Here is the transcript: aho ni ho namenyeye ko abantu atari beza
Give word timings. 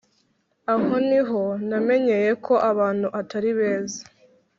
aho 0.73 0.93
ni 1.09 1.21
ho 1.27 1.43
namenyeye 1.69 2.29
ko 2.45 2.53
abantu 2.71 3.07
atari 3.19 3.49
beza 3.57 4.01